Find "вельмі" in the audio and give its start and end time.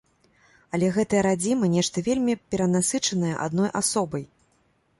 2.09-2.35